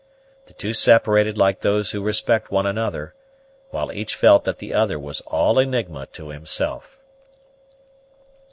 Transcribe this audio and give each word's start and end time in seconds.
The 0.47 0.53
two 0.53 0.73
separated 0.73 1.37
like 1.37 1.59
those 1.59 1.91
who 1.91 2.01
respect 2.01 2.49
one 2.49 2.65
another, 2.65 3.13
while 3.69 3.91
each 3.91 4.15
felt 4.15 4.45
that 4.45 4.57
the 4.57 4.73
other 4.73 4.97
was 4.97 5.21
all 5.27 5.59
enigma 5.59 6.07
to 6.13 6.29
himself. 6.29 6.97